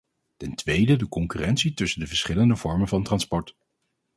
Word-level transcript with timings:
Ten 0.37 0.55
tweede 0.55 0.95
de 0.95 1.07
concurrentie 1.09 1.73
tussen 1.73 1.99
de 1.99 2.07
verschillende 2.07 2.55
vormen 2.55 2.87
van 2.87 3.03
transport. 3.03 3.55